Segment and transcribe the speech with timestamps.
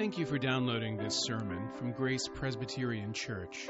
[0.00, 3.68] Thank you for downloading this sermon from Grace Presbyterian Church.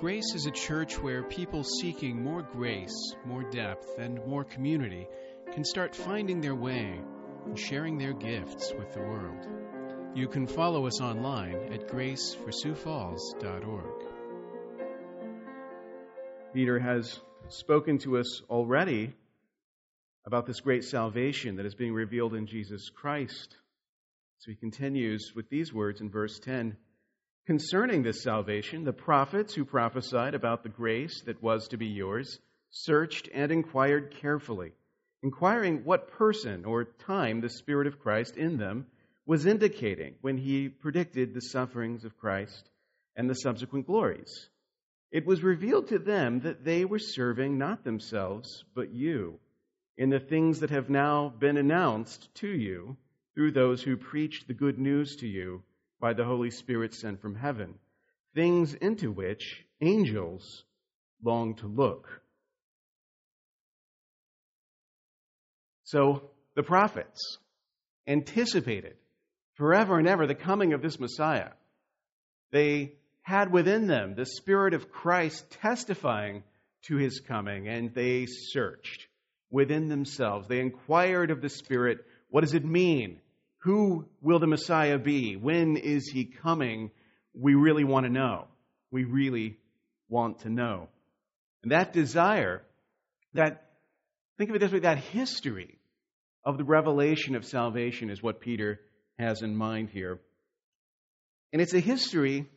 [0.00, 5.06] Grace is a church where people seeking more grace, more depth, and more community
[5.52, 6.98] can start finding their way
[7.44, 9.46] and sharing their gifts with the world.
[10.14, 14.04] You can follow us online at graceforsiouxfalls.org.
[16.54, 19.14] Peter has spoken to us already
[20.24, 23.58] about this great salvation that is being revealed in Jesus Christ.
[24.42, 26.76] So he continues with these words in verse 10
[27.46, 32.40] Concerning this salvation, the prophets who prophesied about the grace that was to be yours
[32.70, 34.72] searched and inquired carefully,
[35.22, 38.88] inquiring what person or time the Spirit of Christ in them
[39.26, 42.68] was indicating when he predicted the sufferings of Christ
[43.14, 44.48] and the subsequent glories.
[45.12, 49.38] It was revealed to them that they were serving not themselves, but you,
[49.96, 52.96] in the things that have now been announced to you
[53.34, 55.62] through those who preached the good news to you
[56.00, 57.74] by the Holy Spirit sent from heaven,
[58.34, 60.64] things into which angels
[61.22, 62.20] long to look.
[65.84, 67.38] So the prophets
[68.06, 68.96] anticipated
[69.54, 71.50] forever and ever the coming of this Messiah.
[72.50, 76.42] They had within them the Spirit of Christ testifying
[76.86, 79.06] to his coming, and they searched
[79.50, 80.48] within themselves.
[80.48, 81.98] They inquired of the Spirit,
[82.32, 83.20] what does it mean?
[83.58, 85.36] Who will the Messiah be?
[85.36, 86.90] When is he coming?
[87.34, 88.46] We really want to know.
[88.90, 89.58] We really
[90.08, 90.88] want to know.
[91.62, 92.62] And that desire,
[93.34, 93.72] that,
[94.38, 95.78] think of it this way, that history
[96.42, 98.80] of the revelation of salvation is what Peter
[99.18, 100.18] has in mind here.
[101.52, 102.48] And it's a history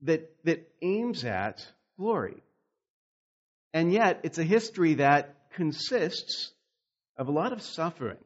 [0.00, 1.66] that, that aims at
[1.98, 2.42] glory.
[3.74, 6.50] And yet, it's a history that consists
[7.18, 8.16] of a lot of suffering.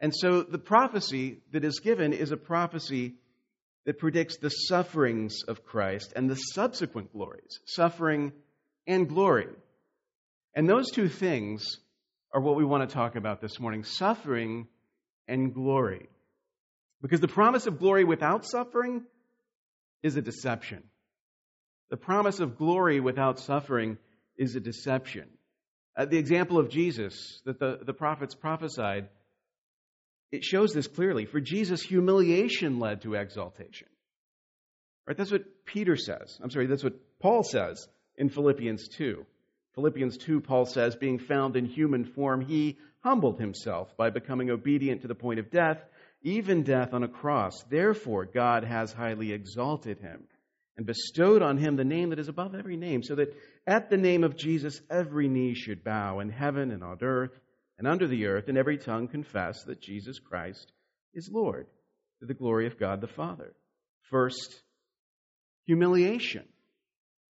[0.00, 3.14] And so the prophecy that is given is a prophecy
[3.84, 8.32] that predicts the sufferings of Christ and the subsequent glories, suffering
[8.86, 9.48] and glory.
[10.54, 11.78] And those two things
[12.32, 14.68] are what we want to talk about this morning suffering
[15.26, 16.08] and glory.
[17.00, 19.04] Because the promise of glory without suffering
[20.02, 20.82] is a deception.
[21.90, 23.98] The promise of glory without suffering
[24.36, 25.28] is a deception.
[25.96, 29.08] Uh, the example of Jesus that the, the prophets prophesied,
[30.30, 31.24] it shows this clearly.
[31.24, 33.88] For Jesus, humiliation led to exaltation.
[35.06, 35.16] Right?
[35.16, 36.38] That's what Peter says.
[36.42, 39.24] I'm sorry, that's what Paul says in Philippians 2.
[39.74, 45.02] Philippians 2, Paul says, being found in human form, he humbled himself by becoming obedient
[45.02, 45.78] to the point of death
[46.22, 47.62] even death on a cross.
[47.68, 50.24] Therefore, God has highly exalted him
[50.76, 53.34] and bestowed on him the name that is above every name, so that
[53.66, 57.38] at the name of Jesus every knee should bow in heaven and on earth
[57.78, 60.72] and under the earth, and every tongue confess that Jesus Christ
[61.14, 61.66] is Lord,
[62.20, 63.54] to the glory of God the Father.
[64.10, 64.60] First,
[65.64, 66.44] humiliation,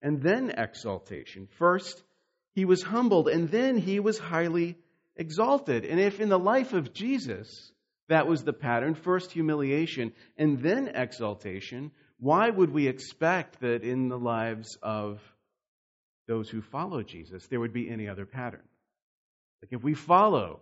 [0.02, 1.48] and then exaltation.
[1.58, 2.02] First,
[2.54, 4.78] he was humbled, and then he was highly
[5.16, 5.84] exalted.
[5.84, 7.72] And if in the life of Jesus,
[8.08, 11.90] that was the pattern first humiliation and then exaltation.
[12.18, 15.20] Why would we expect that in the lives of
[16.28, 18.62] those who follow Jesus there would be any other pattern?
[19.62, 20.60] Like if we follow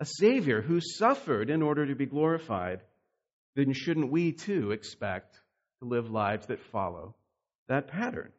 [0.00, 2.80] a Savior who suffered in order to be glorified,
[3.54, 5.38] then shouldn't we too expect
[5.80, 7.14] to live lives that follow
[7.68, 8.32] that pattern?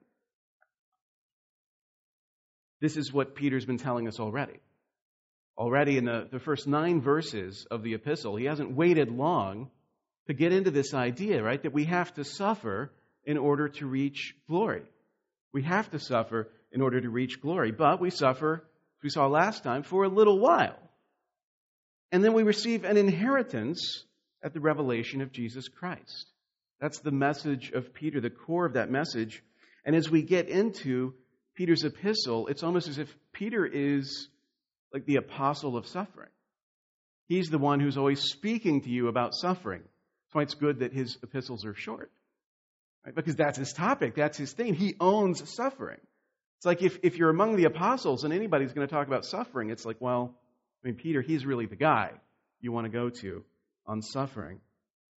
[2.81, 4.59] This is what Peter's been telling us already
[5.57, 8.35] already in the, the first nine verses of the epistle.
[8.35, 9.69] He hasn't waited long
[10.27, 11.61] to get into this idea, right?
[11.61, 12.91] That we have to suffer
[13.25, 14.83] in order to reach glory.
[15.51, 18.63] We have to suffer in order to reach glory, but we suffer,
[19.03, 20.77] we saw last time, for a little while.
[22.11, 24.05] And then we receive an inheritance
[24.43, 26.27] at the revelation of Jesus Christ.
[26.79, 29.43] That's the message of Peter, the core of that message.
[29.85, 31.13] And as we get into
[31.55, 34.27] Peter's epistle, it's almost as if Peter is
[34.93, 36.29] like the apostle of suffering.
[37.27, 39.81] He's the one who's always speaking to you about suffering.
[39.81, 42.11] That's why it's good that his epistles are short.
[43.05, 43.15] Right?
[43.15, 44.75] Because that's his topic, that's his thing.
[44.75, 45.99] He owns suffering.
[46.63, 49.69] It's like if, if you're among the apostles and anybody's going to talk about suffering,
[49.69, 50.33] it's like, well,
[50.81, 52.11] I mean, Peter, he's really the guy
[52.61, 53.43] you want to go to
[53.85, 54.61] on suffering.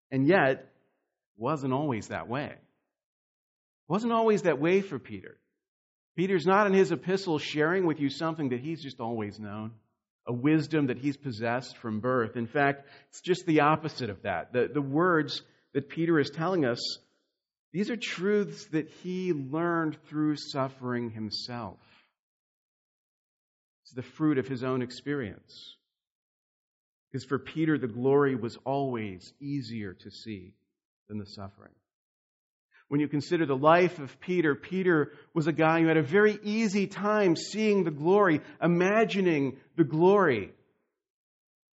[0.10, 0.74] And yet,
[1.38, 2.56] wasn't always that way.
[3.88, 5.38] Wasn't always that way for Peter.
[6.16, 9.70] Peter's not in his epistle sharing with you something that he's just always known,
[10.26, 12.38] a wisdom that he's possessed from birth.
[12.38, 14.52] In fact, it's just the opposite of that.
[14.52, 15.44] The, the words
[15.74, 16.80] that Peter is telling us,
[17.75, 21.77] these are truths that he learned through suffering himself.
[23.83, 25.75] It's the fruit of his own experience.
[27.12, 30.54] Because for Peter, the glory was always easier to see
[31.10, 31.74] than the suffering.
[32.88, 36.39] When you consider the life of Peter, Peter was a guy who had a very
[36.44, 40.54] easy time seeing the glory, imagining the glory,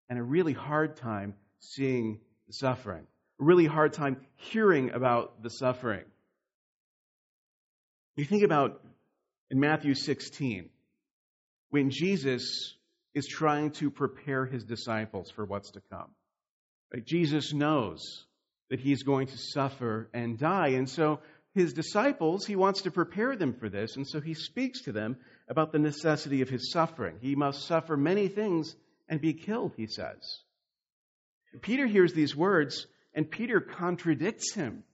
[0.08, 2.18] and a really hard time seeing
[2.48, 3.06] the suffering,
[3.42, 6.04] really hard time hearing about the suffering.
[8.16, 8.82] You think about
[9.50, 10.68] in Matthew 16,
[11.70, 12.74] when Jesus
[13.14, 16.10] is trying to prepare his disciples for what's to come.
[16.92, 17.04] Right?
[17.04, 18.26] Jesus knows
[18.70, 20.68] that he's going to suffer and die.
[20.68, 21.20] And so
[21.54, 23.96] his disciples, he wants to prepare them for this.
[23.96, 25.16] And so he speaks to them
[25.48, 27.16] about the necessity of his suffering.
[27.20, 28.74] He must suffer many things
[29.08, 30.40] and be killed, he says.
[31.60, 34.84] Peter hears these words, and Peter contradicts him.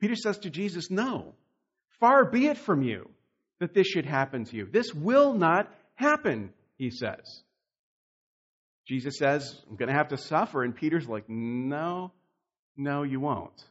[0.00, 1.34] Peter says to Jesus, No,
[2.00, 3.08] far be it from you
[3.58, 4.66] that this should happen to you.
[4.70, 7.42] This will not happen, he says.
[8.86, 10.64] Jesus says, I'm going to have to suffer.
[10.64, 12.12] And Peter's like, No,
[12.76, 13.62] no, you won't.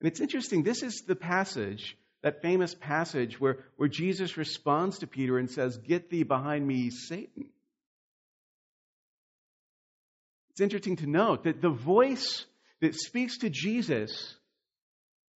[0.00, 5.06] And it's interesting, this is the passage, that famous passage where, where Jesus responds to
[5.06, 7.50] Peter and says, Get thee behind me, Satan.
[10.54, 12.46] It's interesting to note that the voice
[12.80, 14.36] that speaks to Jesus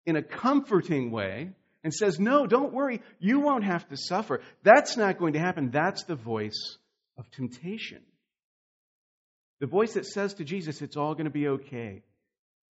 [0.06, 1.50] in a comforting way
[1.84, 4.42] and says, No, don't worry, you won't have to suffer.
[4.62, 5.72] That's not going to happen.
[5.72, 6.78] That's the voice
[7.18, 8.04] of temptation.
[9.60, 12.04] The voice that says to Jesus, It's all going to be okay.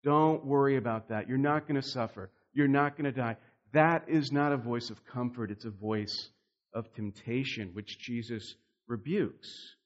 [0.02, 1.28] Don't worry about that.
[1.28, 2.28] You're not going to suffer.
[2.52, 3.36] You're not going to die.
[3.72, 6.28] That is not a voice of comfort, it's a voice
[6.74, 8.56] of temptation, which Jesus
[8.88, 9.76] rebukes.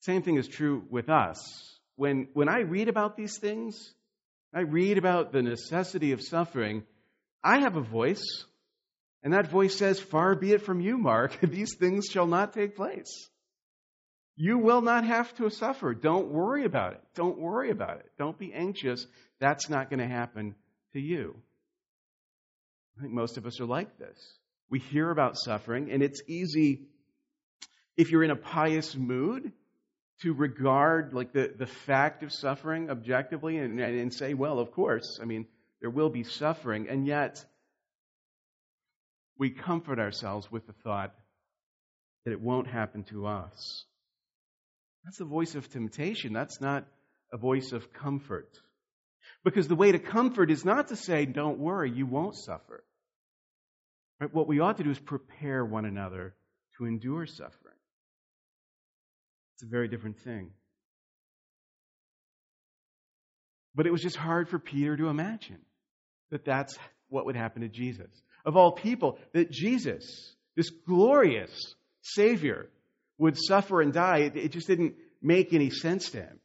[0.00, 1.38] Same thing is true with us.
[1.96, 3.92] When, when I read about these things,
[4.54, 6.84] I read about the necessity of suffering,
[7.42, 8.44] I have a voice,
[9.22, 12.76] and that voice says, Far be it from you, Mark, these things shall not take
[12.76, 13.28] place.
[14.36, 15.94] You will not have to suffer.
[15.94, 17.02] Don't worry about it.
[17.16, 18.06] Don't worry about it.
[18.18, 19.04] Don't be anxious.
[19.40, 20.54] That's not going to happen
[20.92, 21.34] to you.
[22.96, 24.16] I think most of us are like this.
[24.70, 26.82] We hear about suffering, and it's easy,
[27.96, 29.52] if you're in a pious mood,
[30.22, 35.18] to regard like the, the fact of suffering objectively and, and say, well, of course,
[35.22, 35.46] I mean,
[35.80, 37.44] there will be suffering, and yet
[39.38, 41.14] we comfort ourselves with the thought
[42.24, 43.84] that it won't happen to us.
[45.04, 46.32] That's the voice of temptation.
[46.32, 46.84] That's not
[47.32, 48.50] a voice of comfort.
[49.44, 52.84] Because the way to comfort is not to say, don't worry, you won't suffer.
[54.20, 54.34] Right?
[54.34, 56.34] What we ought to do is prepare one another
[56.76, 57.67] to endure suffering.
[59.58, 60.52] It's a very different thing.
[63.74, 65.58] But it was just hard for Peter to imagine
[66.30, 66.78] that that's
[67.08, 68.06] what would happen to Jesus.
[68.44, 72.68] Of all people, that Jesus, this glorious Savior,
[73.18, 76.38] would suffer and die, it just didn't make any sense to him.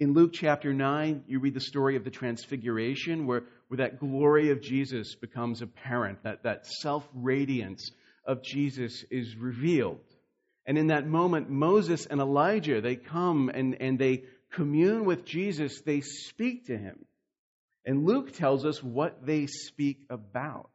[0.00, 4.50] In Luke chapter 9, you read the story of the Transfiguration, where, where that glory
[4.50, 7.90] of Jesus becomes apparent, that, that self radiance
[8.24, 10.00] of Jesus is revealed.
[10.66, 15.80] And in that moment, Moses and Elijah, they come and, and they commune with Jesus,
[15.82, 17.04] they speak to him.
[17.84, 20.70] And Luke tells us what they speak about.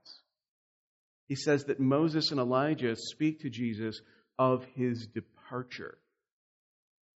[1.27, 3.99] He says that Moses and Elijah speak to Jesus
[4.37, 5.97] of his departure.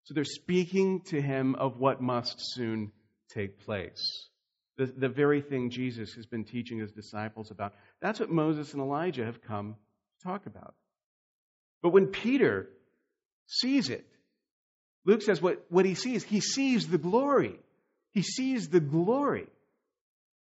[0.04, 2.92] So they're speaking to him of what must soon
[3.30, 4.30] take place.
[4.78, 7.74] The, the very thing Jesus has been teaching his disciples about.
[8.02, 9.76] That's what Moses and Elijah have come
[10.20, 10.76] to talk about.
[11.84, 12.70] But when Peter
[13.46, 14.08] sees it,
[15.06, 17.60] Luke says what, what he sees, he sees the glory.
[18.14, 19.48] He sees the glory.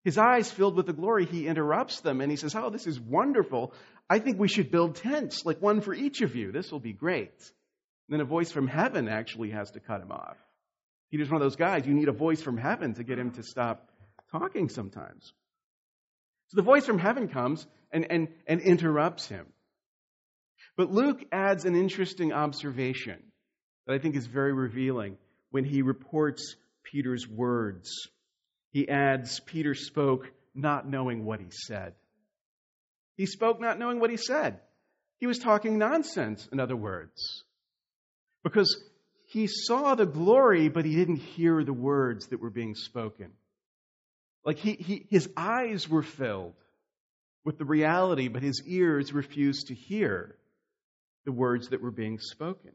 [0.03, 2.99] His eyes filled with the glory, he interrupts them and he says, Oh, this is
[2.99, 3.73] wonderful.
[4.09, 6.51] I think we should build tents, like one for each of you.
[6.51, 7.33] This will be great.
[8.07, 10.37] And then a voice from heaven actually has to cut him off.
[11.09, 13.43] Peter's one of those guys, you need a voice from heaven to get him to
[13.43, 13.89] stop
[14.31, 15.33] talking sometimes.
[16.47, 19.45] So the voice from heaven comes and, and, and interrupts him.
[20.77, 23.21] But Luke adds an interesting observation
[23.85, 25.17] that I think is very revealing
[25.51, 27.91] when he reports Peter's words.
[28.71, 31.93] He adds, Peter spoke not knowing what he said.
[33.17, 34.59] He spoke not knowing what he said.
[35.19, 37.43] He was talking nonsense, in other words.
[38.43, 38.83] Because
[39.27, 43.31] he saw the glory, but he didn't hear the words that were being spoken.
[44.43, 46.55] Like he, he, his eyes were filled
[47.43, 50.35] with the reality, but his ears refused to hear
[51.25, 52.71] the words that were being spoken.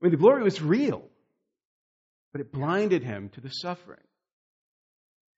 [0.00, 1.02] I mean, the glory was real,
[2.32, 4.00] but it blinded him to the suffering.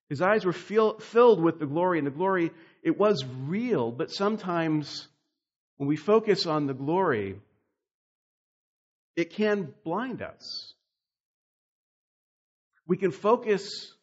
[0.09, 2.50] His eyes were feel, filled with the glory, and the glory,
[2.83, 5.09] it was real, but sometimes
[5.78, 7.40] when we focus on the glory,
[9.16, 10.75] it can blind us.
[12.87, 13.95] We can focus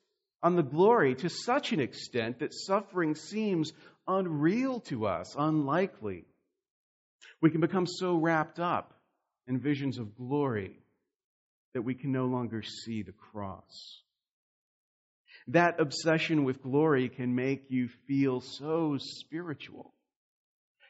[0.42, 3.72] on the glory to such an extent that suffering seems
[4.08, 6.26] unreal to us, unlikely.
[7.42, 8.94] We can become so wrapped up
[9.48, 10.80] in visions of glory
[11.74, 14.02] that we can no longer see the cross.
[15.48, 19.94] That obsession with glory can make you feel so spiritual.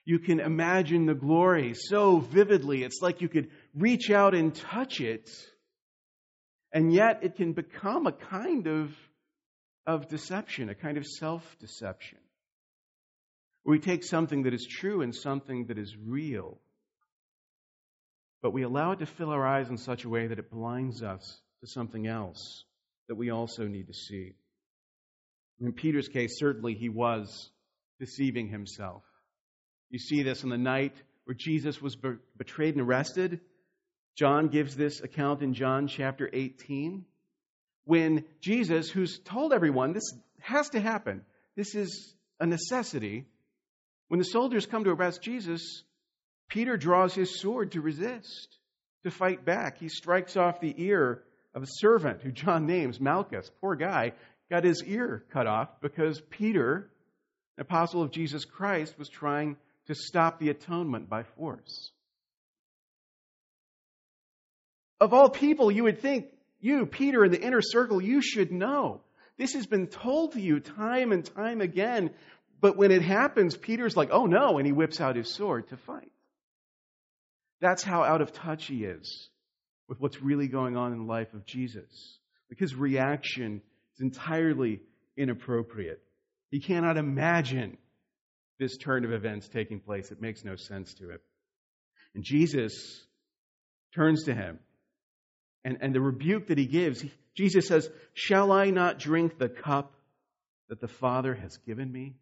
[0.05, 5.01] You can imagine the glory so vividly, it's like you could reach out and touch
[5.01, 5.29] it,
[6.73, 8.91] and yet it can become a kind of,
[9.85, 12.17] of deception, a kind of self deception.
[13.65, 16.59] We take something that is true and something that is real,
[18.41, 21.03] but we allow it to fill our eyes in such a way that it blinds
[21.03, 22.63] us to something else
[23.07, 24.33] that we also need to see.
[25.59, 27.51] In Peter's case, certainly he was
[27.99, 29.03] deceiving himself.
[29.89, 31.97] You see this in the night where Jesus was
[32.37, 33.41] betrayed and arrested.
[34.15, 37.05] John gives this account in John chapter 18.
[37.83, 41.23] When Jesus, who's told everyone this has to happen,
[41.55, 43.25] this is a necessity,
[44.09, 45.83] when the soldiers come to arrest Jesus,
[46.49, 48.57] Peter draws his sword to resist,
[49.03, 49.77] to fight back.
[49.77, 51.23] He strikes off the ear
[51.53, 53.49] of a servant who John names Malchus.
[53.61, 54.13] Poor guy
[54.49, 56.89] got his ear cut off because Peter,
[57.57, 61.91] an apostle of Jesus Christ, was trying to stop the atonement by force.
[64.99, 66.25] Of all people, you would think,
[66.59, 69.01] you, Peter, in the inner circle, you should know.
[69.37, 72.09] This has been told to you time and time again.
[72.61, 75.77] But when it happens, Peter's like, oh no, and he whips out his sword to
[75.77, 76.11] fight.
[77.61, 79.29] That's how out of touch he is
[79.87, 82.19] with what's really going on in the life of Jesus.
[82.49, 83.61] Like his reaction
[83.95, 84.81] is entirely
[85.17, 86.01] inappropriate.
[86.51, 87.77] He cannot imagine
[88.59, 90.11] this turn of events taking place.
[90.11, 91.19] It makes no sense to him.
[92.15, 93.05] And Jesus
[93.95, 94.59] turns to him.
[95.63, 97.03] And, and the rebuke that he gives,
[97.35, 99.93] Jesus says, Shall I not drink the cup
[100.69, 102.15] that the Father has given me?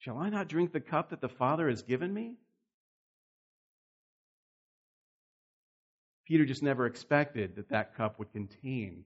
[0.00, 2.36] Shall I not drink the cup that the Father has given me?
[6.26, 9.04] Peter just never expected that that cup would contain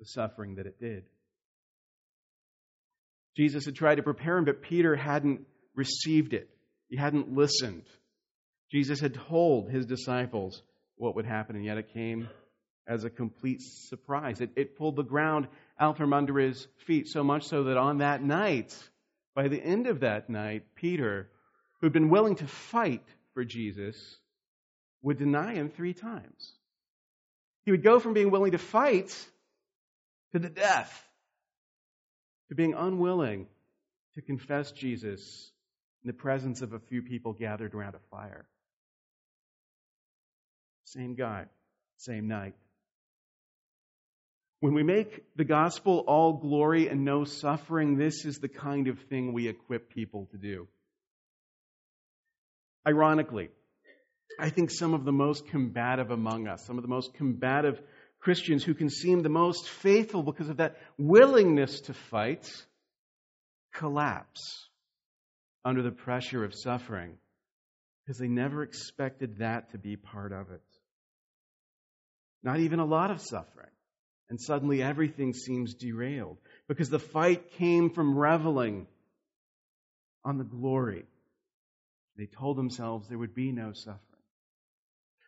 [0.00, 1.04] the suffering that it did.
[3.36, 5.42] Jesus had tried to prepare him, but Peter hadn't
[5.74, 6.50] received it.
[6.88, 7.84] He hadn't listened.
[8.72, 10.62] Jesus had told his disciples
[10.96, 12.28] what would happen, and yet it came
[12.88, 14.40] as a complete surprise.
[14.40, 17.98] It, it pulled the ground out from under his feet, so much so that on
[17.98, 18.76] that night,
[19.36, 21.28] by the end of that night, Peter,
[21.80, 24.16] who'd been willing to fight for Jesus,
[25.02, 26.54] would deny him three times.
[27.66, 29.14] He would go from being willing to fight
[30.32, 31.06] to the death,
[32.48, 33.46] to being unwilling
[34.14, 35.52] to confess Jesus
[36.02, 38.46] in the presence of a few people gathered around a fire.
[40.84, 41.44] Same guy,
[41.98, 42.54] same night.
[44.60, 48.98] When we make the gospel all glory and no suffering, this is the kind of
[49.10, 50.66] thing we equip people to do.
[52.88, 53.50] Ironically,
[54.38, 57.80] I think some of the most combative among us, some of the most combative
[58.20, 62.50] Christians who can seem the most faithful because of that willingness to fight,
[63.74, 64.68] collapse
[65.64, 67.18] under the pressure of suffering
[68.04, 70.62] because they never expected that to be part of it.
[72.42, 73.70] Not even a lot of suffering.
[74.28, 78.86] And suddenly everything seems derailed because the fight came from reveling
[80.24, 81.04] on the glory.
[82.16, 84.00] They told themselves there would be no suffering.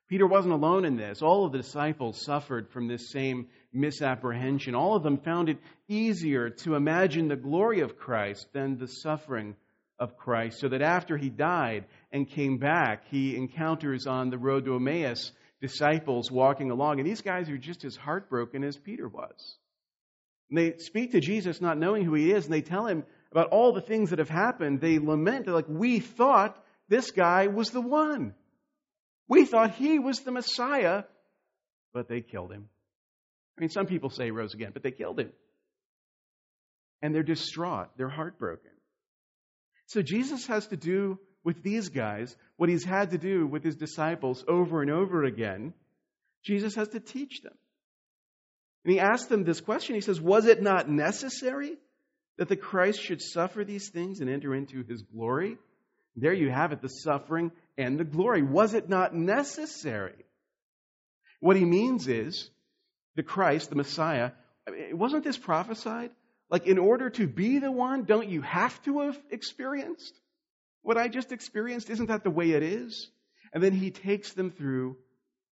[0.09, 1.21] Peter wasn't alone in this.
[1.21, 4.75] All of the disciples suffered from this same misapprehension.
[4.75, 9.55] All of them found it easier to imagine the glory of Christ than the suffering
[9.99, 14.65] of Christ, so that after he died and came back, he encounters on the road
[14.65, 19.57] to Emmaus disciples walking along, and these guys are just as heartbroken as Peter was.
[20.51, 23.49] And they speak to Jesus not knowing who he is, and they tell him about
[23.49, 24.81] all the things that have happened.
[24.81, 26.57] They lament, they're like, We thought
[26.89, 28.35] this guy was the one.
[29.29, 31.05] We thought he was the Messiah,
[31.93, 32.69] but they killed him.
[33.57, 35.33] I mean, some people say he rose again, but they killed him.
[37.03, 38.71] And they're distraught, they're heartbroken.
[39.87, 43.75] So Jesus has to do with these guys what he's had to do with his
[43.75, 45.73] disciples over and over again.
[46.45, 47.55] Jesus has to teach them.
[48.85, 49.95] And he asks them this question.
[49.95, 51.79] He says, Was it not necessary
[52.37, 55.57] that the Christ should suffer these things and enter into his glory?
[56.17, 58.43] There you have it, the suffering and the glory.
[58.43, 60.27] Was it not necessary?
[61.41, 62.51] What he means is
[63.17, 64.33] the Christ, the Messiah,
[64.93, 66.11] wasn't this prophesied?
[66.51, 70.15] Like, in order to be the one, don't you have to have experienced
[70.83, 73.11] what I just experienced, isn't that the way it is?
[73.53, 74.97] And then he takes them through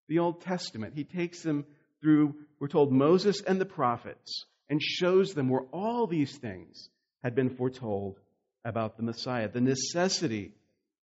[0.08, 0.94] the Old Testament.
[0.94, 1.64] He takes them
[2.00, 6.88] through, we're told, Moses and the prophets, and shows them where all these things
[7.22, 8.18] had been foretold
[8.64, 10.52] about the Messiah, the necessity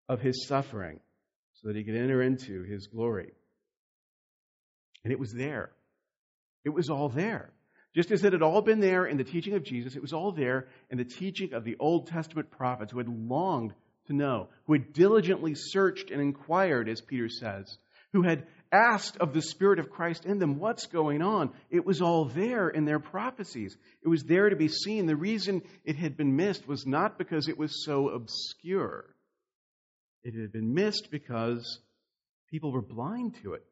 [0.09, 1.01] of his suffering
[1.55, 3.33] so that he could enter into his glory.
[5.05, 5.71] And it was there.
[6.65, 7.51] It was all there.
[7.95, 10.33] Just as it had all been there in the teaching of Jesus, it was all
[10.33, 13.73] there in the teaching of the Old Testament prophets who had longed
[14.09, 17.79] to know, who had diligently searched and inquired, as Peter says,
[18.13, 21.51] who had asked of the Spirit of Christ in them, what's going on?
[21.71, 23.77] It was all there in their prophecies.
[24.03, 25.07] It was there to be seen.
[25.07, 29.05] The reason it had been missed was not because it was so obscure,
[30.25, 31.81] it had been missed because
[32.51, 33.65] people were blind to it.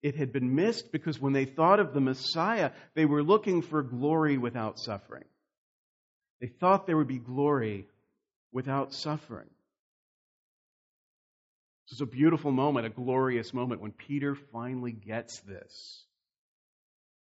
[0.00, 3.82] It had been missed because when they thought of the Messiah, they were looking for
[3.82, 5.24] glory without suffering.
[6.40, 7.88] They thought there would be glory
[8.52, 9.48] without suffering.
[11.88, 16.04] This is a beautiful moment, a glorious moment when Peter finally gets this.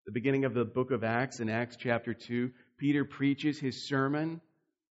[0.05, 4.41] The beginning of the book of Acts, in Acts chapter 2, Peter preaches his sermon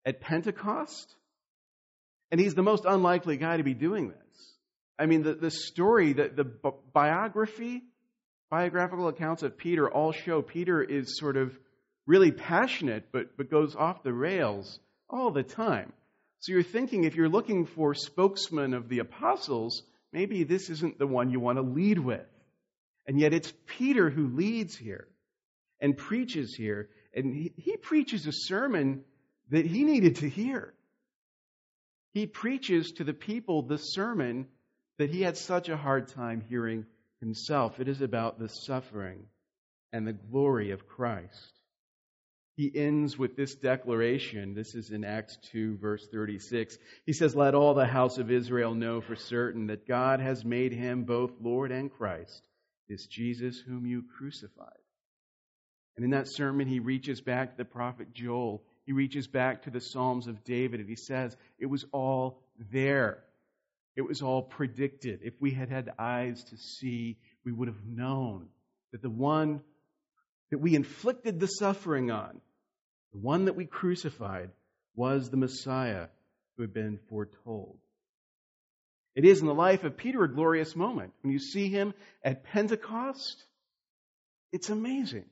[0.06, 1.16] at Pentecost.
[2.32, 4.56] And he's the most unlikely guy to be doing this.
[4.98, 6.46] I mean, the, the story, the, the
[6.94, 7.84] biography,
[8.50, 11.52] biographical accounts of Peter all show Peter is sort of
[12.08, 15.92] really passionate, but, but goes off the rails all the time.
[16.42, 21.06] So you're thinking if you're looking for spokesman of the apostles, maybe this isn't the
[21.06, 22.26] one you want to lead with.
[23.06, 25.08] And yet it's Peter who leads here
[25.80, 26.90] and preaches here.
[27.14, 29.04] And he, he preaches a sermon
[29.52, 30.74] that he needed to hear.
[32.14, 34.48] He preaches to the people the sermon
[34.98, 36.88] that he had such a hard time hearing
[37.20, 37.80] himself.
[37.80, 39.28] It is about the suffering
[39.94, 41.61] and the glory of Christ.
[42.58, 44.54] He ends with this declaration.
[44.54, 46.78] This is in Acts 2, verse 36.
[47.06, 50.74] He says, Let all the house of Israel know for certain that God has made
[50.74, 52.46] him both Lord and Christ,
[52.90, 54.68] this Jesus whom you crucified.
[55.96, 58.64] And in that sermon, he reaches back to the prophet Joel.
[58.86, 63.24] He reaches back to the Psalms of David, and he says, It was all there.
[63.96, 65.20] It was all predicted.
[65.24, 68.48] If we had had eyes to see, we would have known
[68.92, 69.62] that the one
[70.50, 72.42] that we inflicted the suffering on,
[73.14, 74.52] the one that we crucified,
[74.96, 76.08] was the Messiah
[76.56, 77.78] who had been foretold.
[79.16, 81.14] It is in the life of Peter a glorious moment.
[81.22, 81.94] When you see him
[82.24, 83.44] at Pentecost,
[84.52, 85.26] it's amazing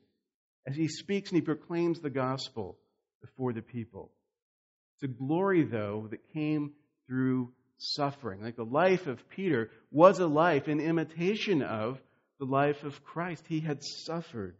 [0.68, 2.78] as he speaks and he proclaims the gospel
[3.22, 4.12] before the people.
[4.96, 6.74] It's a glory, though, that came
[7.08, 8.42] through suffering.
[8.42, 12.02] Like the life of Peter was a life in imitation of
[12.40, 13.46] the life of Christ.
[13.48, 14.58] He had suffered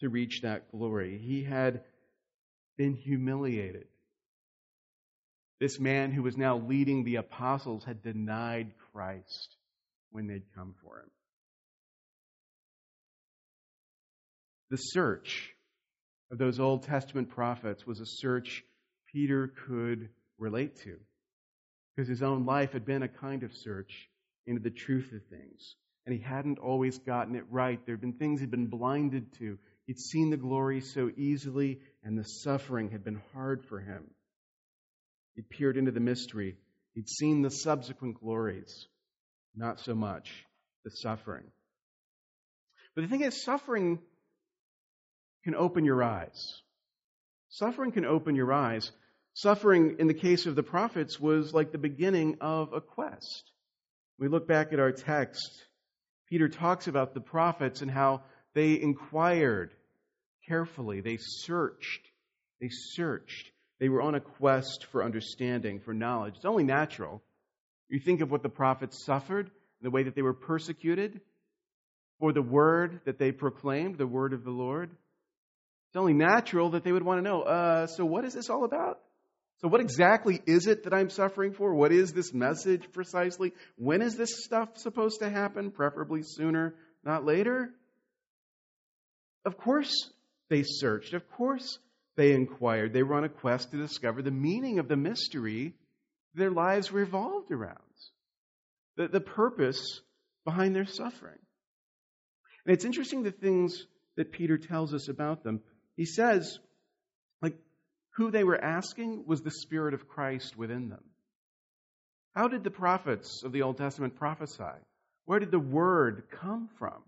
[0.00, 1.82] to reach that glory, he had
[2.76, 3.86] been humiliated.
[5.60, 9.56] This man who was now leading the apostles had denied Christ
[10.10, 11.10] when they'd come for him.
[14.70, 15.54] The search
[16.30, 18.64] of those Old Testament prophets was a search
[19.12, 20.08] Peter could
[20.38, 20.96] relate to
[21.94, 24.08] because his own life had been a kind of search
[24.46, 25.76] into the truth of things.
[26.06, 27.78] And he hadn't always gotten it right.
[27.86, 29.58] There had been things he'd been blinded to.
[29.86, 34.04] He'd seen the glory so easily, and the suffering had been hard for him.
[35.34, 36.56] He'd peered into the mystery.
[36.92, 38.86] He'd seen the subsequent glories,
[39.56, 40.30] not so much
[40.84, 41.44] the suffering.
[42.94, 43.98] But the thing is, suffering
[45.42, 46.62] can open your eyes.
[47.48, 48.92] Suffering can open your eyes.
[49.32, 53.50] Suffering, in the case of the prophets, was like the beginning of a quest.
[54.18, 55.64] We look back at our text.
[56.28, 58.22] Peter talks about the prophets and how
[58.54, 59.74] they inquired
[60.46, 61.00] carefully.
[61.00, 62.08] They searched.
[62.60, 63.50] They searched.
[63.80, 66.34] They were on a quest for understanding, for knowledge.
[66.36, 67.22] It's only natural.
[67.88, 69.50] You think of what the prophets suffered,
[69.82, 71.20] the way that they were persecuted
[72.18, 74.90] for the word that they proclaimed, the word of the Lord.
[75.88, 78.64] It's only natural that they would want to know uh, so, what is this all
[78.64, 79.00] about?
[79.60, 81.74] So, what exactly is it that I'm suffering for?
[81.74, 83.52] What is this message precisely?
[83.76, 85.70] When is this stuff supposed to happen?
[85.70, 87.70] Preferably sooner, not later?
[89.44, 89.92] Of course,
[90.48, 91.14] they searched.
[91.14, 91.78] Of course,
[92.16, 92.92] they inquired.
[92.92, 95.74] They were on a quest to discover the meaning of the mystery
[96.34, 97.78] their lives revolved around,
[98.96, 100.00] the, the purpose
[100.44, 101.38] behind their suffering.
[102.66, 105.60] And it's interesting the things that Peter tells us about them.
[105.96, 106.58] He says,
[107.40, 107.56] like,
[108.16, 111.04] who they were asking was the Spirit of Christ within them.
[112.34, 114.64] How did the prophets of the Old Testament prophesy?
[115.24, 117.02] Where did the word come from?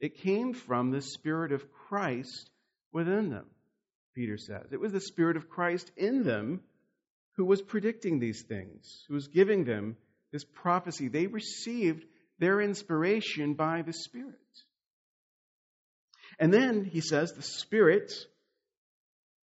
[0.00, 2.49] It came from the Spirit of Christ
[2.92, 3.46] within them,
[4.14, 4.72] Peter says.
[4.72, 6.60] It was the Spirit of Christ in them
[7.36, 9.96] who was predicting these things, who was giving them
[10.32, 11.08] this prophecy.
[11.08, 12.04] They received
[12.38, 14.34] their inspiration by the Spirit.
[16.38, 18.12] And then he says the Spirit,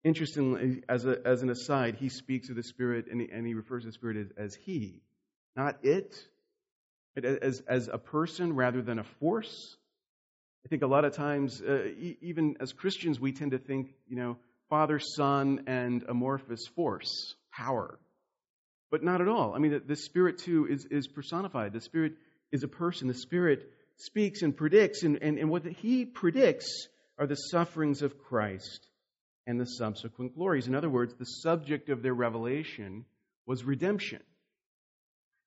[0.04, 3.54] interestingly, as, a, as an aside, he speaks of the Spirit and he, and he
[3.54, 5.02] refers to the Spirit as, as He,
[5.56, 6.14] not it,
[7.16, 9.76] as, as a person rather than a force.
[10.66, 13.94] I think a lot of times, uh, e- even as Christians, we tend to think,
[14.08, 14.36] you know,
[14.68, 18.00] Father, Son, and amorphous force, power.
[18.90, 19.54] But not at all.
[19.54, 21.72] I mean, the, the Spirit, too, is, is personified.
[21.72, 22.14] The Spirit
[22.50, 23.06] is a person.
[23.06, 28.18] The Spirit speaks and predicts, and, and, and what He predicts are the sufferings of
[28.18, 28.88] Christ
[29.46, 30.66] and the subsequent glories.
[30.66, 33.04] In other words, the subject of their revelation
[33.46, 34.20] was redemption.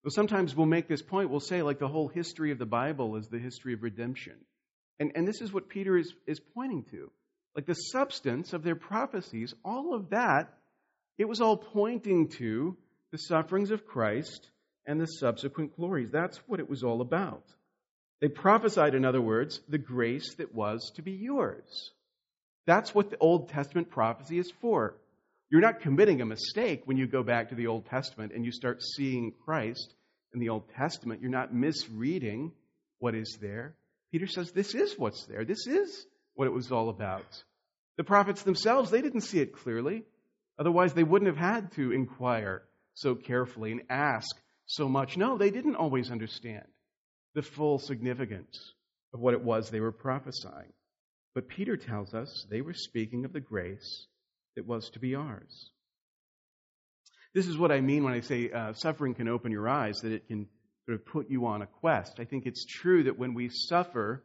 [0.01, 3.17] Well, sometimes we'll make this point, we'll say, like, the whole history of the Bible
[3.17, 4.36] is the history of redemption.
[4.99, 7.09] And, and this is what Peter is, is pointing to.
[7.55, 10.53] Like the substance of their prophecies, all of that,
[11.17, 12.77] it was all pointing to
[13.12, 14.49] the sufferings of Christ
[14.85, 16.09] and the subsequent glories.
[16.12, 17.43] That's what it was all about.
[18.21, 21.91] They prophesied, in other words, the grace that was to be yours.
[22.65, 24.95] That's what the Old Testament prophecy is for.
[25.49, 28.51] You're not committing a mistake when you go back to the Old Testament and you
[28.51, 29.95] start seeing Christ
[30.33, 31.21] in the Old Testament.
[31.21, 32.51] You're not misreading
[32.99, 33.73] what is there.
[34.12, 35.45] Peter says this is what's there.
[35.45, 37.43] This is what it was all about.
[37.98, 40.04] The prophets themselves, they didn't see it clearly.
[40.58, 45.17] Otherwise, they wouldn't have had to inquire so carefully and ask so much.
[45.17, 46.65] No, they didn't always understand
[47.36, 48.74] the full significance
[49.13, 50.74] of what it was they were prophesying.
[51.36, 54.08] But Peter tells us they were speaking of the grace
[54.56, 55.72] that was to be ours.
[57.34, 60.12] This is what I mean when I say uh, suffering can open your eyes, that
[60.12, 60.48] it can
[60.89, 62.19] sort of put you on a quest.
[62.19, 64.23] I think it's true that when we suffer,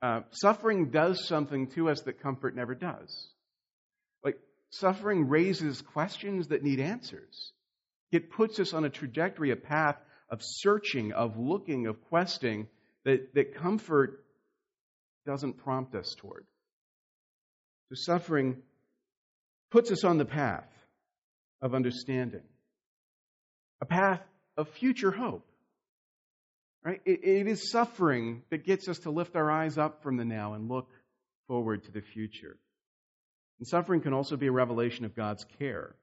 [0.00, 3.30] uh, suffering does something to us that comfort never does.
[4.22, 4.38] Like,
[4.70, 7.50] suffering raises questions that need answers.
[8.12, 9.96] It puts us on a trajectory, a path
[10.30, 12.68] of searching, of looking, of questing
[13.04, 14.24] that, that comfort
[15.26, 16.46] doesn't prompt us toward.
[17.88, 18.58] So suffering
[19.72, 20.70] puts us on the path
[21.60, 22.44] of understanding,
[23.80, 24.20] a path
[24.56, 25.44] of future hope.
[26.86, 27.00] Right?
[27.04, 30.54] It, it is suffering that gets us to lift our eyes up from the now
[30.54, 30.88] and look
[31.48, 32.56] forward to the future.
[33.58, 35.96] And suffering can also be a revelation of God's care.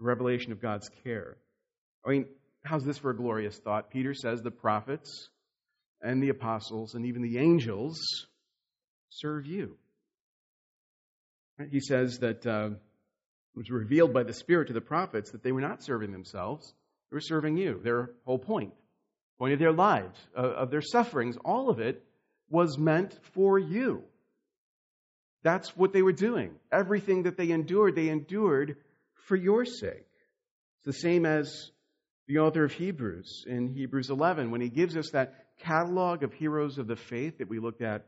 [0.00, 1.36] A revelation of God's care.
[2.04, 2.26] I mean,
[2.64, 3.90] how's this for a glorious thought?
[3.90, 5.28] Peter says the prophets
[6.00, 8.00] and the apostles and even the angels
[9.10, 9.76] serve you.
[11.70, 15.52] He says that uh, it was revealed by the Spirit to the prophets that they
[15.52, 16.74] were not serving themselves,
[17.12, 17.80] they were serving you.
[17.84, 18.72] Their whole point
[19.42, 22.04] point of their lives, uh, of their sufferings, all of it
[22.48, 24.04] was meant for you.
[25.42, 26.52] That's what they were doing.
[26.70, 28.76] Everything that they endured, they endured
[29.26, 30.06] for your sake.
[30.76, 31.72] It's the same as
[32.28, 36.78] the author of Hebrews in Hebrews 11 when he gives us that catalog of heroes
[36.78, 38.06] of the faith that we looked at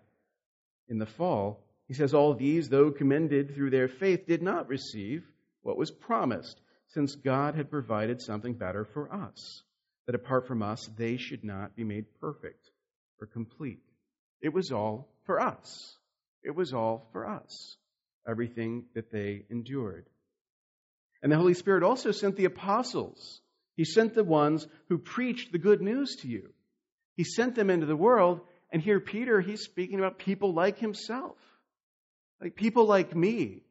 [0.88, 1.64] in the fall.
[1.88, 5.24] He says, All these, though commended through their faith, did not receive
[5.62, 9.64] what was promised, since God had provided something better for us
[10.06, 12.70] that apart from us, they should not be made perfect
[13.20, 13.82] or complete.
[14.40, 15.96] It was all for us.
[16.42, 17.76] It was all for us.
[18.28, 20.06] Everything that they endured.
[21.22, 23.40] And the Holy Spirit also sent the apostles.
[23.76, 26.50] He sent the ones who preached the good news to you.
[27.16, 28.40] He sent them into the world.
[28.70, 31.36] And here, Peter, he's speaking about people like himself,
[32.40, 33.62] like people like me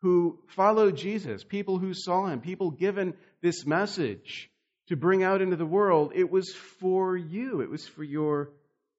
[0.00, 4.50] who followed Jesus, people who saw him, people given this message
[4.88, 7.60] to bring out into the world, it was for you.
[7.60, 8.50] It was for your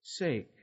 [0.03, 0.53] sake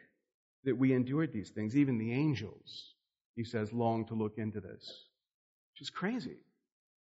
[0.64, 1.76] that we endured these things.
[1.76, 2.94] Even the angels,
[3.34, 5.04] he says, long to look into this,
[5.72, 6.38] which is crazy.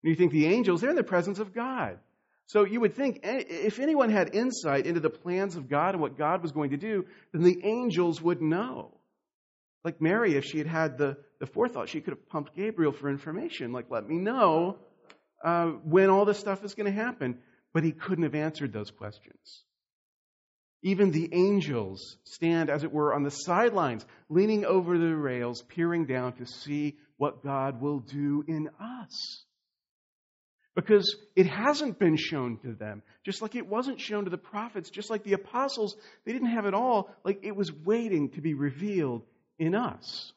[0.03, 1.99] And you think the angels, they're in the presence of God.
[2.47, 6.19] So you would think if anyone had insight into the plans of God and what
[6.19, 8.99] God was going to do, then the angels would know.
[9.85, 13.09] Like Mary, if she had had the, the forethought, she could have pumped Gabriel for
[13.09, 13.73] information.
[13.73, 14.79] Like, let me know
[15.45, 17.39] uh, when all this stuff is going to happen
[17.73, 19.65] but he couldn't have answered those questions.
[20.83, 26.07] Even the angels stand, as it were, on the sidelines, leaning over the rails, peering
[26.07, 29.45] down to see what God will do in us.
[30.75, 34.89] Because it hasn't been shown to them, just like it wasn't shown to the prophets,
[34.89, 38.55] just like the apostles, they didn't have it all, like it was waiting to be
[38.55, 39.23] revealed
[39.59, 40.33] in us.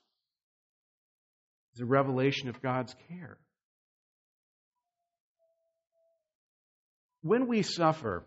[1.71, 3.37] It's a revelation of God's care.
[7.23, 8.25] When we suffer,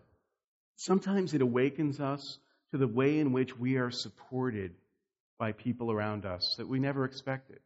[0.76, 2.38] sometimes it awakens us
[2.72, 4.72] to the way in which we are supported
[5.38, 7.60] by people around us that we never expected.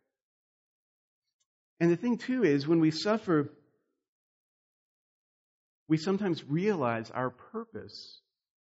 [1.78, 3.48] And the thing, too, is when we suffer,
[5.88, 8.20] we sometimes realize our purpose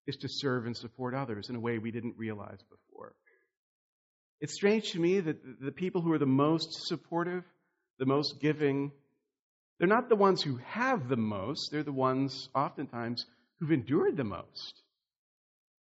[0.09, 3.15] is to serve and support others in a way we didn't realize before.
[4.41, 7.45] It's strange to me that the people who are the most supportive,
[8.01, 8.91] the most giving,
[9.81, 13.25] they're not the ones who have the most, they're the ones oftentimes
[13.59, 14.83] who've endured the most.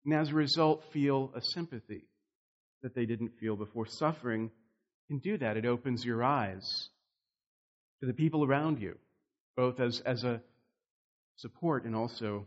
[0.04, 2.04] And as a result, feel a sympathy
[2.84, 3.86] that they didn't feel before.
[3.86, 4.52] Suffering
[5.08, 5.56] can do that.
[5.56, 6.88] It opens your eyes
[8.00, 8.96] to the people around you,
[9.56, 10.40] both as, as a
[11.36, 12.46] support and also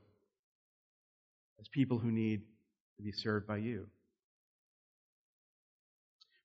[1.59, 2.43] as people who need
[2.95, 3.87] to be served by you.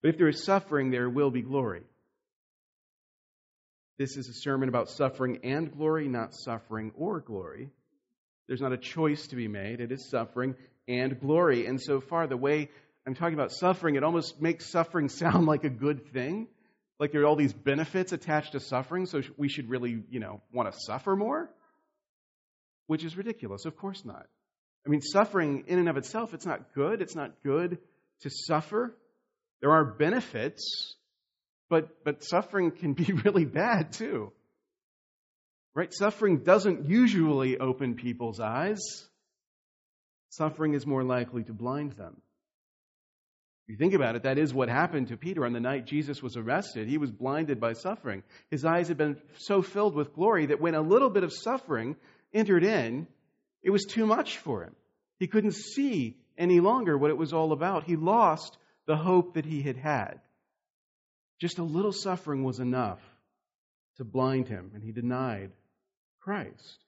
[0.03, 1.83] But if there is suffering, there will be glory.
[4.01, 7.69] This is a sermon about suffering and glory, not suffering or glory.
[8.49, 9.83] There's not a choice to be made.
[9.83, 10.55] It is suffering
[10.89, 11.67] and glory.
[11.67, 12.71] And so far, the way
[13.07, 16.49] I'm talking about suffering, it almost makes suffering sound like a good thing.
[16.99, 20.41] Like there are all these benefits attached to suffering, so we should really, you know,
[20.51, 21.51] want to suffer more?
[22.87, 23.67] Which is ridiculous.
[23.67, 24.27] Of course not.
[24.87, 27.03] I mean, suffering in and of itself, it's not good.
[27.03, 27.77] It's not good
[28.23, 28.97] to suffer.
[29.61, 30.97] There are benefits,
[31.70, 34.33] but, but suffering can be really bad too.
[35.74, 35.94] Right?
[35.94, 38.80] Suffering doesn't usually open people's eyes.
[40.28, 42.20] Suffering is more likely to blind them.
[43.66, 46.20] If you think about it, that is what happened to Peter on the night Jesus
[46.20, 46.88] was arrested.
[46.88, 48.24] He was blinded by suffering.
[48.50, 51.94] His eyes had been so filled with glory that when a little bit of suffering
[52.35, 53.06] entered in,
[53.62, 54.74] it was too much for him.
[55.20, 57.85] He couldn't see any longer what it was all about.
[57.85, 60.20] He lost the hope that he had had.
[61.40, 63.00] Just a little suffering was enough
[63.96, 65.53] to blind him, and he denied
[66.20, 66.85] Christ.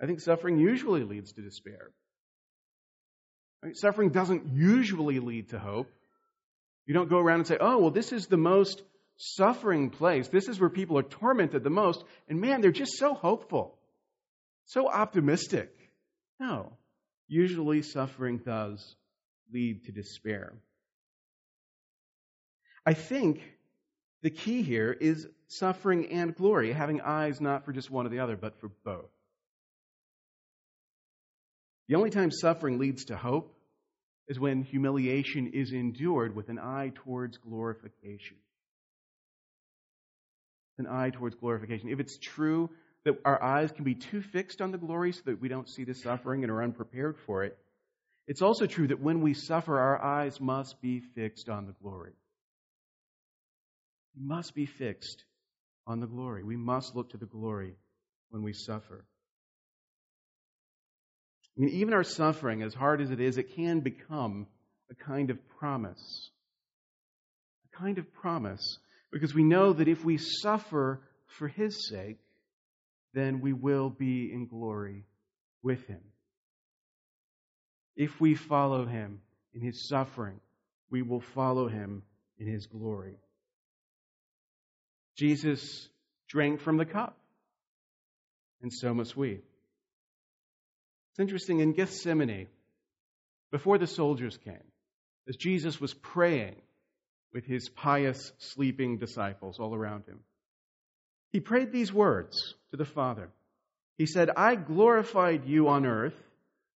[0.00, 1.90] I think suffering usually leads to despair.
[3.74, 5.90] Suffering doesn't usually lead to hope.
[6.86, 8.82] You don't go around and say, oh, well, this is the most
[9.16, 10.28] suffering place.
[10.28, 12.02] This is where people are tormented the most.
[12.28, 13.78] And man, they're just so hopeful,
[14.64, 15.70] so optimistic.
[16.38, 16.72] No.
[17.28, 18.96] Usually, suffering does
[19.52, 20.54] lead to despair.
[22.84, 23.42] I think
[24.22, 28.20] the key here is suffering and glory, having eyes not for just one or the
[28.20, 29.10] other, but for both.
[31.88, 33.52] The only time suffering leads to hope
[34.28, 38.36] is when humiliation is endured with an eye towards glorification.
[40.78, 41.88] An eye towards glorification.
[41.88, 42.70] If it's true
[43.04, 45.84] that our eyes can be too fixed on the glory so that we don't see
[45.84, 47.58] the suffering and are unprepared for it,
[48.28, 52.12] it's also true that when we suffer, our eyes must be fixed on the glory.
[54.16, 55.24] We must be fixed
[55.86, 56.42] on the glory.
[56.42, 57.74] We must look to the glory
[58.30, 59.04] when we suffer.
[61.56, 64.46] I mean, even our suffering, as hard as it is, it can become
[64.90, 66.30] a kind of promise.
[67.72, 68.78] A kind of promise.
[69.12, 72.18] Because we know that if we suffer for His sake,
[73.12, 75.04] then we will be in glory
[75.62, 76.00] with Him.
[77.96, 79.20] If we follow Him
[79.52, 80.40] in His suffering,
[80.90, 82.02] we will follow Him
[82.38, 83.16] in His glory.
[85.20, 85.86] Jesus
[86.30, 87.14] drank from the cup,
[88.62, 89.32] and so must we.
[91.10, 92.46] It's interesting in Gethsemane,
[93.50, 94.64] before the soldiers came,
[95.28, 96.56] as Jesus was praying
[97.34, 100.20] with his pious sleeping disciples all around him,
[101.32, 103.28] he prayed these words to the Father.
[103.98, 106.16] He said, I glorified you on earth,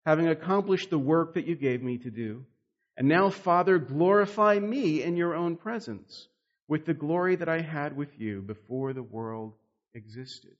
[0.04, 2.44] having accomplished the work that you gave me to do.
[2.96, 6.26] And now, Father, glorify me in your own presence
[6.72, 9.52] with the glory that I had with you before the world
[9.92, 10.56] existed.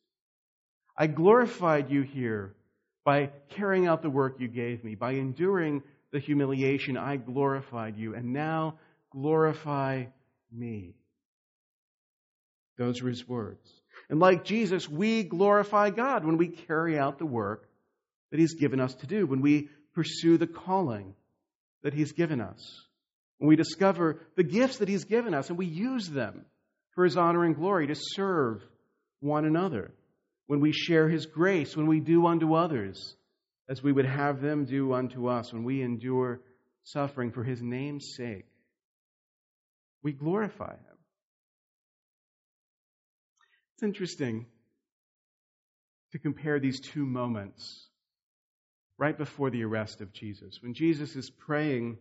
[0.95, 2.55] I glorified you here
[3.03, 8.15] by carrying out the work you gave me, by enduring the humiliation, I glorified you,
[8.15, 8.75] and now
[9.11, 10.05] glorify
[10.53, 10.97] me.
[12.77, 13.67] Those were his words.
[14.11, 17.67] And like Jesus, we glorify God when we carry out the work
[18.31, 21.15] that he's given us to do, when we pursue the calling
[21.83, 22.83] that he's given us,
[23.43, 26.45] when we discover the gifts that he's given us and we use them
[26.95, 28.63] for his honor and glory to serve
[29.19, 29.93] one another
[30.47, 33.17] when we share His grace, when we do unto others
[33.69, 36.41] as we would have them do unto us, when we endure
[36.85, 38.45] suffering for His name's sake,
[40.03, 40.99] we glorify Him.
[43.75, 44.47] It's interesting
[46.11, 47.89] to compare these two moments
[48.99, 50.59] right before the arrest of Jesus.
[50.61, 51.97] When Jesus is praying,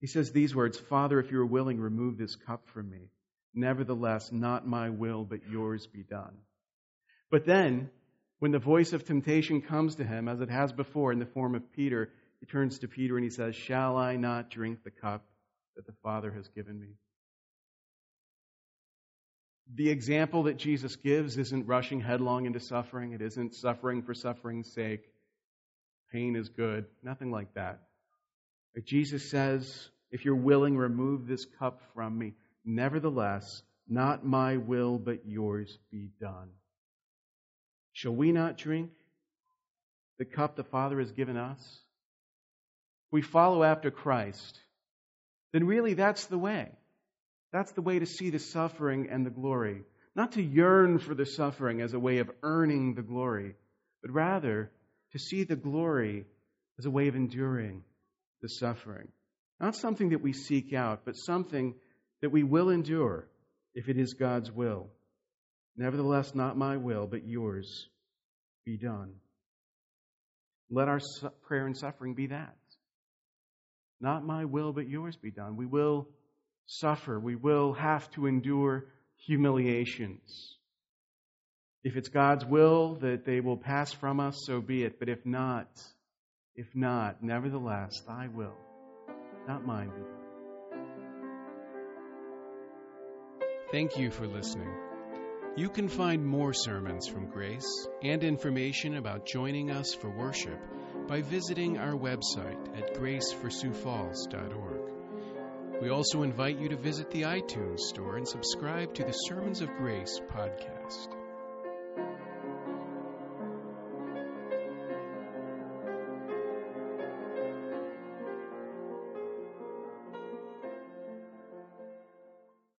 [0.00, 3.10] he says these words Father, if you are willing, remove this cup from me.
[3.54, 6.36] Nevertheless, not my will, but yours be done.
[7.30, 7.90] But then,
[8.38, 11.54] when the voice of temptation comes to him, as it has before in the form
[11.54, 15.24] of Peter, he turns to Peter and he says, Shall I not drink the cup
[15.76, 16.94] that the Father has given me?
[19.74, 23.12] the example that Jesus gives isn't rushing headlong into suffering.
[23.12, 25.02] It isn't suffering for suffering's sake.
[26.10, 26.86] Pain is good.
[27.02, 27.82] Nothing like that.
[28.84, 32.34] Jesus says, if you're willing, remove this cup from me.
[32.64, 36.50] Nevertheless, not my will, but yours be done.
[37.92, 38.90] Shall we not drink
[40.18, 41.80] the cup the Father has given us?
[43.10, 44.60] We follow after Christ,
[45.52, 46.70] then really that's the way.
[47.52, 49.82] That's the way to see the suffering and the glory.
[50.14, 53.54] Not to yearn for the suffering as a way of earning the glory,
[54.02, 54.70] but rather
[55.12, 56.26] to see the glory
[56.78, 57.82] as a way of enduring
[58.42, 59.08] the suffering.
[59.60, 61.74] Not something that we seek out, but something
[62.22, 63.28] that we will endure
[63.74, 64.88] if it is God's will.
[65.76, 67.88] Nevertheless, not my will, but yours
[68.64, 69.14] be done.
[70.70, 71.00] Let our
[71.42, 72.56] prayer and suffering be that.
[74.00, 75.56] Not my will, but yours be done.
[75.56, 76.08] We will
[76.66, 77.18] suffer.
[77.18, 78.86] We will have to endure
[79.26, 80.56] humiliations.
[81.82, 84.98] If it's God's will that they will pass from us, so be it.
[84.98, 85.68] But if not,
[86.58, 88.58] if not, nevertheless, thy will,
[89.46, 90.10] not mine be done.
[93.70, 94.74] Thank you for listening.
[95.56, 100.58] You can find more sermons from Grace and information about joining us for worship
[101.06, 105.80] by visiting our website at graceforsiouxfalls.org.
[105.80, 109.76] We also invite you to visit the iTunes store and subscribe to the Sermons of
[109.76, 111.17] Grace podcast.